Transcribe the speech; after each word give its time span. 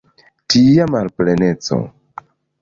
Tia 0.53 0.87
malpleneco! 0.93 1.79